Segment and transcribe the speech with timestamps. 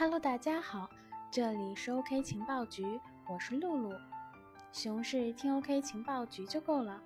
[0.00, 0.88] Hello，大家好，
[1.28, 3.92] 这里是 OK 情报局，我是露露。
[4.70, 7.02] 熊市听 OK 情报局就够了，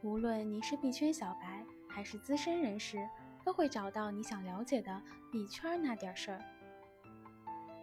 [0.00, 3.06] 无论你是币圈小白还是资深人士，
[3.44, 6.42] 都会找到你想了解的币圈那点事儿。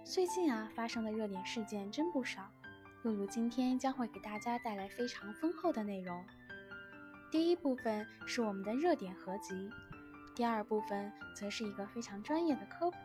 [0.04, 2.50] 最近啊，发生的热点事件真不少，
[3.04, 6.25] 露露今天将会给大家带来非常丰厚的内容。
[7.29, 9.69] 第一部分是我们的热点合集，
[10.33, 12.97] 第二部分则是一个非常专业的科普。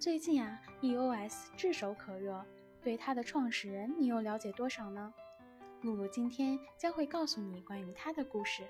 [0.00, 2.44] 最近啊，EOS 炙手可热，
[2.80, 5.12] 对它的创始人你又了解多少呢？
[5.82, 8.62] 露露今天将会告诉你关于它的故事。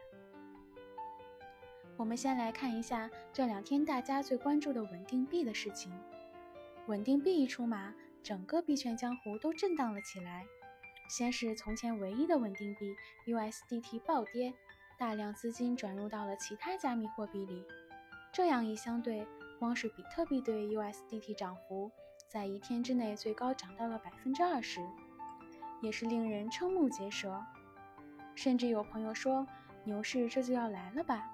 [1.98, 5.92] 我们先来看一下这两天大家最关注的稳定币的事情。
[6.86, 10.46] 稳定币一出马，整个币圈江湖都震荡了起来。
[11.10, 14.54] 先是从前唯一的稳定币 USDT 暴跌，
[14.98, 17.66] 大量资金转入到了其他加密货币里，
[18.32, 19.26] 这样一相对。
[19.58, 21.90] 光是比特币对 USDT 涨幅，
[22.28, 24.80] 在一天之内最高涨到了百分之二十，
[25.80, 27.44] 也是令人瞠目结舌。
[28.34, 29.46] 甚至有朋友说，
[29.84, 31.28] 牛市这就要来了吧？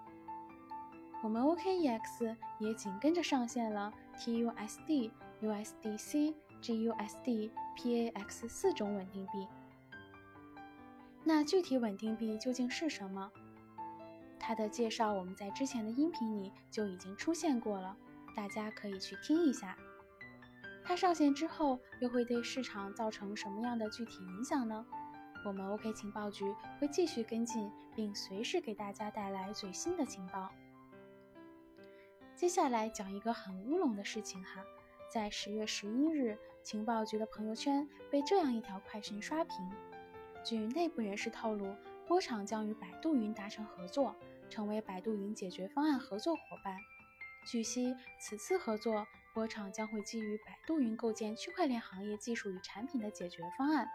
[1.22, 5.10] 我们 OKEX 也紧跟着上线了 TUSD、
[5.42, 9.46] USDC、GUSD、PAX 四种稳定币。
[11.22, 13.30] 那具体稳定币究竟是什么？
[14.38, 17.96] 它的介绍我们在之前的音频里就已经出现过了。
[18.34, 19.76] 大家可以去听一下，
[20.84, 24.84] 它上线之后又会对市场造成什么样的具体影响呢？
[25.46, 26.44] 我们 OK 情报局
[26.80, 30.50] 会继续跟进，并随时给大家带来最新的情报。
[32.34, 34.64] 接下来讲一个很乌龙的事情哈，
[35.12, 39.56] 在十月十一日，情报局的朋友圈被这样一条快讯刷屏。
[40.42, 41.74] 据内部人士透露，
[42.06, 44.14] 波场将与百度云达成合作，
[44.50, 46.76] 成为百度云解决方案合作伙伴。
[47.44, 53.86] 据悉，此次合作，波场将会基于百度云构建区块链行业技术与产品的解决方案，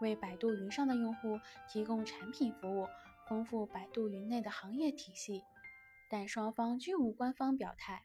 [0.00, 2.86] 为百度云上的用户提供产品服务，
[3.26, 5.42] 丰富百度云内的行业体系。
[6.10, 8.04] 但双方均无官方表态。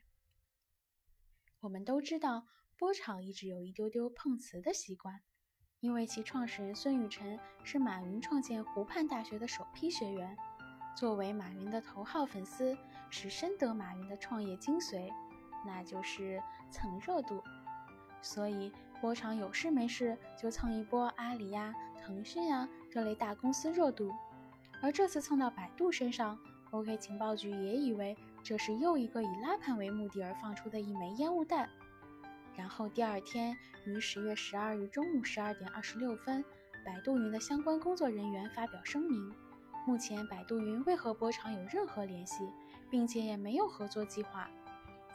[1.60, 2.46] 我们都知道，
[2.78, 5.20] 波场一直有一丢丢碰瓷的习惯，
[5.80, 10.36] 因为其创始人孙宇晨是马云创建湖畔大学的首批学员。
[10.96, 12.74] 作为马云的头号粉丝，
[13.10, 15.12] 是深得马云的创业精髓，
[15.66, 17.44] 那就是蹭热度。
[18.22, 24.10] 所以波场有事没事就蹭一波阿里呀、腾讯呀这类大公司热度。
[24.80, 26.38] 而这次蹭到百度身上
[26.70, 31.68] ，OK 情报局也以为这是又一个以拉盘为目的而放出的一枚烟雾弹。
[32.56, 33.54] 然后第二天，
[33.84, 36.42] 于十月十二日中午十二点二十六分，
[36.86, 39.30] 百度云的相关工作人员发表声明。
[39.86, 42.52] 目前，百度云未和波场有任何联系，
[42.90, 44.50] 并且也没有合作计划。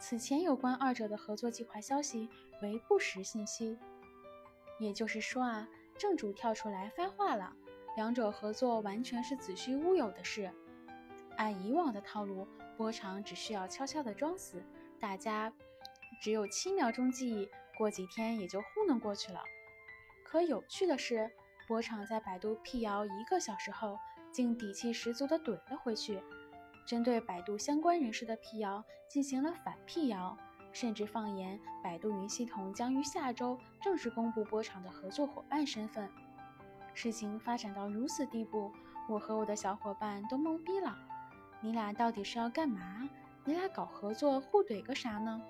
[0.00, 2.30] 此前有关二者的合作计划消息
[2.62, 3.78] 为不实信息。
[4.80, 5.68] 也就是说啊，
[5.98, 7.54] 正主跳出来发话了，
[7.96, 10.50] 两者合作完全是子虚乌有的事。
[11.36, 14.64] 按以往的套路，波场只需要悄悄地装死，
[14.98, 15.52] 大家
[16.22, 17.46] 只有七秒钟记忆，
[17.76, 19.42] 过几天也就糊弄过去了。
[20.24, 21.30] 可有趣的是，
[21.68, 23.98] 波场在百度辟谣一个小时后。
[24.32, 26.22] 竟底气十足地怼了回去，
[26.86, 30.36] 针对百度相关人士的辟谣进行了反辟谣，
[30.72, 36.10] 甚至放言百度云系统将于下周正式公布波场的合作伙伴身份。
[36.94, 38.72] 事情发展到如此地步，
[39.08, 40.96] 我和我的小伙伴都懵逼了。
[41.60, 43.08] 你俩到底是要干嘛？
[43.44, 45.40] 你俩搞合作互怼个啥呢？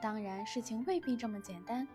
[0.00, 1.86] 当然，事情未必这么简单。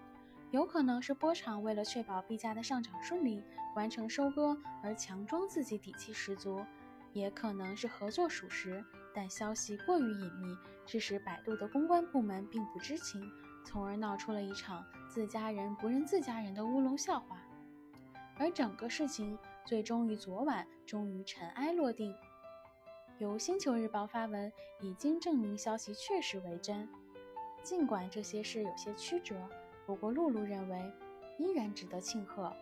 [0.53, 3.43] 有可能是波场为了确保币价的上涨顺利，
[3.75, 6.63] 完成收割而强装自己底气十足，
[7.11, 10.55] 也可能是合作属实，但消息过于隐秘，
[10.85, 13.27] 致使百度的公关部门并不知情，
[13.65, 17.41] 从而闹出了一场自家人不认自家人的乌龙笑话。
[18.38, 19.35] 而整个事情
[19.65, 22.13] 最终于昨晚终于尘埃落定，
[23.17, 26.88] 由星球日报发文，已经证明消息确实为真。
[27.63, 29.35] 尽管这些事有些曲折。
[29.85, 30.91] 不过，露露认为
[31.38, 32.56] 依然值得庆贺。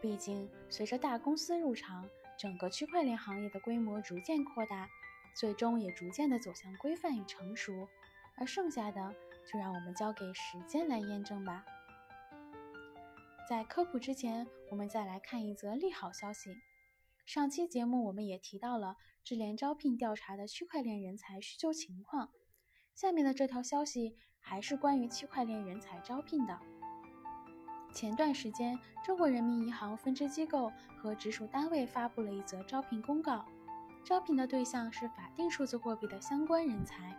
[0.00, 2.08] 毕竟，随着大公司入场，
[2.38, 4.88] 整个区块链行业的规模逐渐扩大，
[5.34, 7.88] 最终也逐渐的走向规范与成熟。
[8.36, 9.12] 而剩下的，
[9.50, 11.64] 就让我们交给时间来验证吧。
[13.48, 16.54] 在科普之前，我们再来看一则利好消息。
[17.26, 22.30] 上期节目我们也提到了智联招聘调查的区块链人才需求情况。
[22.94, 26.58] 下面的这条消息还是关于区块链人才招聘的。
[27.92, 33.44] 前段时间，中国人民银行分支机构和直属单位发布了一则招聘公告，
[34.04, 37.16] 招聘的对象是法定数字货币的相关人才。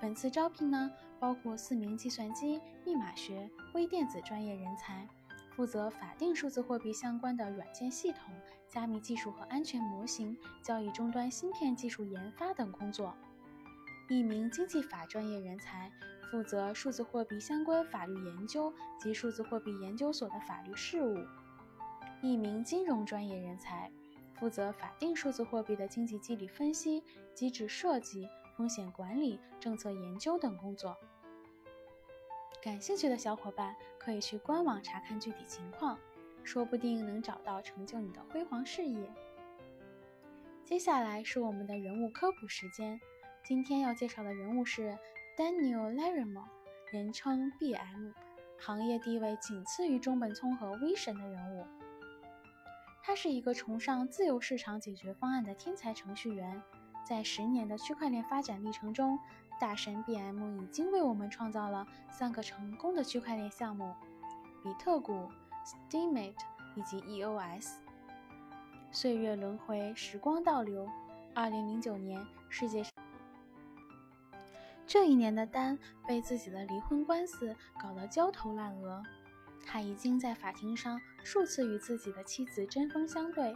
[0.00, 5.08] 本次招聘呢，包括四名计算机、密码学、微电子专业人才，
[5.54, 8.34] 负责法定数字货币相关的软件系统、
[8.68, 13.14] 加密技术和安全模型、交易终端芯片技术研发等工作；
[14.10, 15.90] 一名经济法专业人才，
[16.30, 21.16] 负责数字货币相关法律研究及数字货币研究所的法律事务；
[22.22, 23.90] 一名金融专业人才，
[24.34, 27.02] 负责法定数字货币的经济机理分析、
[27.34, 28.28] 机制设计。
[28.56, 30.96] 风险管理、政策研究等工作。
[32.62, 35.98] 感兴趣的小伙伴可以去官网查看具体情况，
[36.42, 39.12] 说不定能找到成就你的辉煌事业。
[40.64, 42.98] 接下来是我们的人物科普时间，
[43.44, 44.96] 今天要介绍的人物是
[45.36, 46.44] Daniel Larimer，
[46.90, 48.14] 人称 BM，
[48.58, 51.66] 行业地位仅次于中本聪和 V 神的人物。
[53.02, 56.62] 他是一个崇尚自由市场解决方案的天才程序员。
[57.06, 59.18] 在十年的区块链发展历程中，
[59.60, 63.94] 大神 BM 已经为我们创造了三个成功的区块链项目：
[64.64, 65.28] 比特谷、
[65.90, 66.32] Steemit
[66.74, 67.74] 以及 EOS。
[68.90, 70.88] 岁月轮回，时光倒流。
[71.34, 72.90] 二零零九年，世界上
[74.86, 79.02] 这一年的丹被自己的离婚官司搞得焦头烂额，
[79.66, 83.52] 他已经在法庭上数次与自己的妻子针锋相对，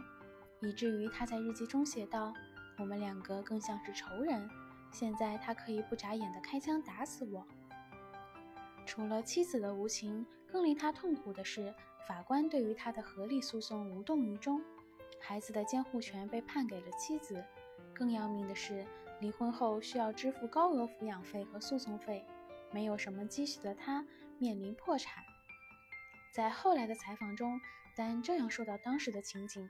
[0.59, 2.33] 以至于他在日记中写道。
[2.77, 4.49] 我们两个更像是仇人。
[4.91, 7.45] 现在他可以不眨眼的开枪打死我。
[8.85, 11.73] 除了妻子的无情，更令他痛苦的是，
[12.07, 14.61] 法官对于他的合理诉讼无动于衷。
[15.19, 17.41] 孩子的监护权被判给了妻子。
[17.93, 18.85] 更要命的是，
[19.21, 22.25] 离婚后需要支付高额抚养费和诉讼费，
[22.71, 24.03] 没有什么积蓄的他
[24.39, 25.23] 面临破产。
[26.33, 27.61] 在后来的采访中，
[27.95, 29.69] 丹这样说到当时的情景：“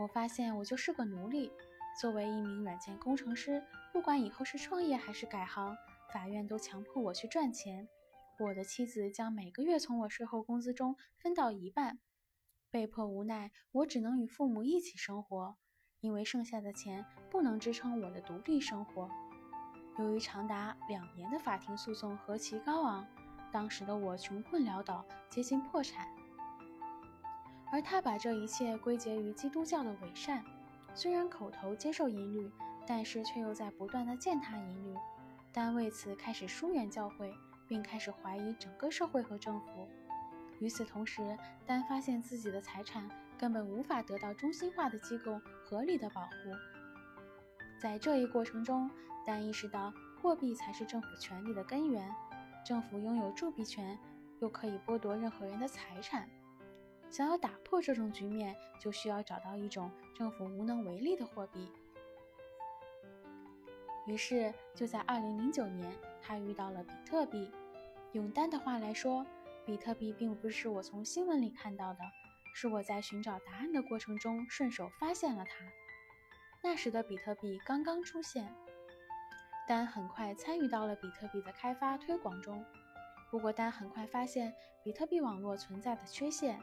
[0.00, 1.52] 我发现我就是个奴隶。”
[2.00, 3.62] 作为一名软件工程师，
[3.92, 5.76] 不管以后是创业还是改行，
[6.12, 7.88] 法院都强迫我去赚钱。
[8.38, 11.98] 我的妻子将每个月从我税后工资中分到一半，
[12.70, 15.56] 被迫无奈，我只能与父母一起生活，
[16.00, 19.08] 因为剩下的钱不能支撑我的独立生活。
[19.98, 23.06] 由于长达两年的法庭诉讼何其高昂，
[23.50, 26.06] 当时的我穷困潦倒，接近破产。
[27.70, 30.44] 而他把这一切归结于基督教的伪善。
[30.94, 32.50] 虽然口头接受淫律，
[32.86, 34.96] 但是却又在不断的践踏淫律。
[35.52, 37.34] 但为此开始疏远教会，
[37.66, 39.88] 并开始怀疑整个社会和政府。
[40.60, 43.08] 与此同时，丹发现自己的财产
[43.38, 46.28] 根本无法得到中心化的机构合理的保护。
[47.80, 48.90] 在这一过程中，
[49.24, 52.12] 丹意识到货币才是政府权力的根源。
[52.66, 53.96] 政府拥有铸币权，
[54.40, 56.28] 又可以剥夺任何人的财产。
[57.08, 61.70] 想要打破这种局面，就需要找到一种政府无能为力的货币。
[64.06, 65.90] 于是，就在2009年，
[66.20, 67.50] 他遇到了比特币。
[68.12, 69.24] 用丹的话来说，
[69.68, 72.00] 比特币并不是我从新闻里看到的，
[72.54, 75.52] 是我在寻找答案的过程中顺手发现了它。
[76.62, 78.50] 那时的比特币刚刚出现，
[79.66, 82.64] 丹很快参与到了比特币的开发推广中。
[83.30, 86.58] 不过，丹很快发现比特币网络存在的缺陷。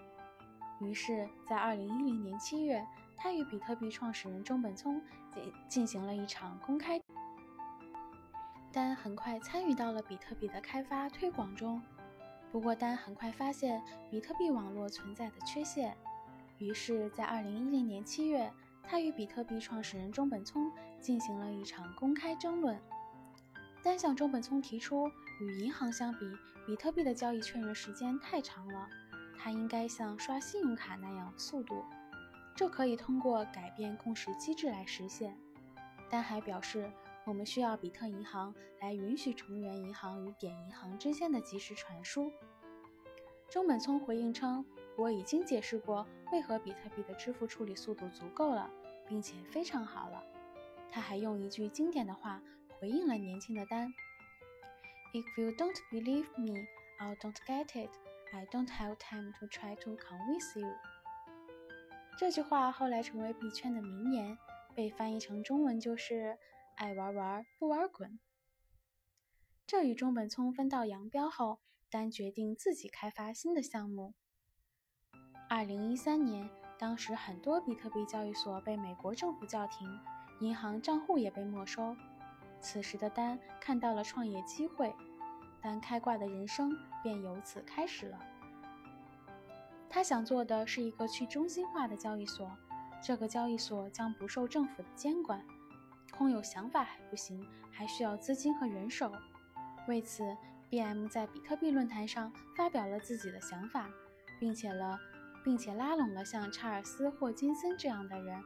[0.81, 2.83] 于是，在二零一零年七月，
[3.15, 4.99] 他与比特币创始人中本聪
[5.31, 6.99] 进进行了一场公开。
[8.73, 11.79] 丹很快参与到了比特币的开发推广中，
[12.55, 15.93] 不过丹很快发现比特币网络存在的缺陷。
[16.57, 18.49] 于是，在二零一零年七月，
[18.81, 20.71] 他与比特币创始人中本聪
[21.01, 22.79] 进行了一场公开争论。
[23.83, 26.19] 丹向中本聪提出，与银行相比，
[26.65, 28.87] 比特币的交易确认时间太长了。
[29.37, 31.83] 它应该像刷信用卡那样速度，
[32.55, 35.37] 这可以通过改变共识机制来实现。
[36.09, 36.89] 丹还表示，
[37.25, 42.31] 我们需要比特银行来允许成员银行与点银行之间的即时传输。
[43.49, 44.65] 中本聪回应称
[44.97, 48.69] ：“我已经解释过为何比特币的支付处理速度足够了，
[49.07, 50.23] 并且非常好了。”
[50.91, 52.41] 他还用一句经典的话
[52.79, 53.87] 回应了年轻的丹
[55.13, 56.67] ：“If you don't believe me,
[56.97, 57.91] I don't get it.”
[58.33, 60.67] I don't have time to try to convince you。
[62.17, 64.37] 这句话后来成为币圈的名言，
[64.73, 66.37] 被翻译成中文就是
[66.75, 68.19] “爱玩玩不玩滚”。
[69.67, 74.13] 这与中本聪分道扬镳后，丹决定自己开发新的项目。
[75.49, 79.87] 二零一三年，当时很多比特币交易所被美国政府叫停，
[80.39, 81.95] 银行账户也被没收。
[82.59, 84.93] 此时的丹看到了创业机会。
[85.67, 88.19] 但开挂的人生便由此开始了。
[89.89, 92.55] 他想做的是一个去中心化的交易所，
[93.03, 95.43] 这个交易所将不受政府的监管。
[96.17, 99.11] 空有想法还不行，还需要资金和人手。
[99.87, 100.23] 为此
[100.69, 103.89] ，，B.M 在比特币论坛上发表了自己的想法，
[104.39, 104.97] 并且了，
[105.43, 108.41] 并且拉拢了像查尔斯·霍金森这样的人，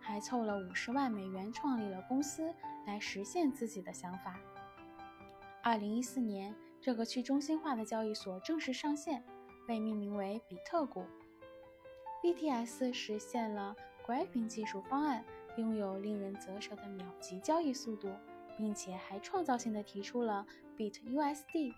[0.00, 2.52] 还凑了五十万美元创立了公司
[2.86, 4.38] 来实现自己的想法。
[5.62, 9.24] 二零一四年，这个去中心化的交易所正式上线，
[9.66, 11.06] 被命名为比特股。
[12.22, 13.74] BTS 实现了
[14.06, 15.24] g r a p i n g 技术方案，
[15.56, 18.10] 拥有令人啧舌的秒级交易速度，
[18.56, 21.74] 并且还创造性的提出了 BitUSD，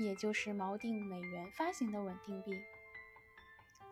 [0.00, 2.60] 也就是锚定美元发行的稳定币。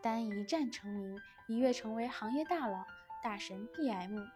[0.03, 2.85] 单一战成名，一跃成为行业大佬
[3.23, 4.27] 大神 BM。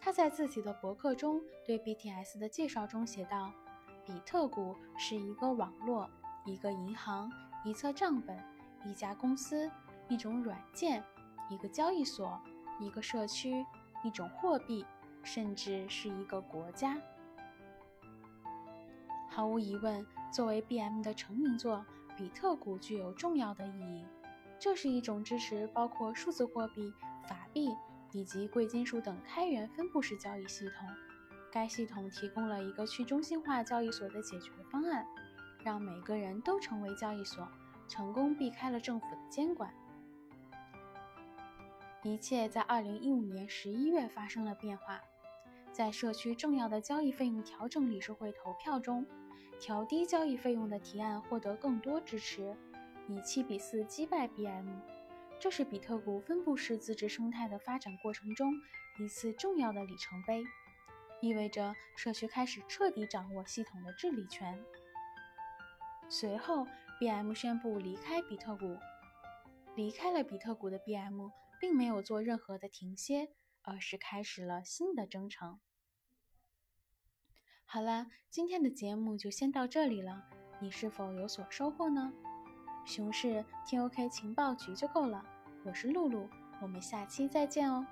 [0.00, 3.50] 他在自己的博客中对 BTS 的介绍中写道
[4.04, 6.08] ：“比特股是一个网络，
[6.44, 7.32] 一个银行，
[7.64, 8.38] 一册账本，
[8.84, 9.70] 一家公司。”
[10.10, 11.02] 一种软件，
[11.48, 12.38] 一个交易所，
[12.78, 13.64] 一个社区，
[14.02, 14.84] 一种货币，
[15.22, 16.96] 甚至是一个国家。
[19.28, 21.84] 毫无疑问，作为 B.M 的成名作，
[22.16, 24.04] 比特股具有重要的意义。
[24.58, 26.92] 这是一种支持包括数字货币、
[27.28, 27.68] 法币
[28.12, 30.88] 以及贵金属等开源分布式交易系统。
[31.52, 35.06] 该系统提供了一个去中心化交易所的解决方案，
[35.64, 37.46] 让每个人都成为交易所，
[37.88, 39.72] 成功避开了政府的监管。
[42.04, 45.00] 一切在二零一五年十一月发生了变化，
[45.72, 49.06] 在社区重要的交易费用调整理事会投票中，
[49.58, 52.54] 调低交易费用的提案获得更多支持，
[53.08, 54.66] 以七比四击败 BM。
[55.40, 58.52] 这是比特股分布式自治生态的发展过程中
[58.98, 60.44] 一次重要的里程碑，
[61.22, 64.62] 意味着社区开始彻底掌握系统的治理权。
[66.10, 66.66] 随后
[67.00, 68.76] ，BM 宣布离开比特股，
[69.76, 71.30] 离开了比特谷的 BM。
[71.60, 73.30] 并没有做任何的停歇，
[73.62, 75.60] 而是开始了新的征程。
[77.64, 80.28] 好了，今天的节目就先到这里了，
[80.60, 82.12] 你是否有所收获呢？
[82.84, 85.24] 熊市听 OK 情报局就够了。
[85.64, 86.28] 我是露露，
[86.60, 87.86] 我们下期再见哦。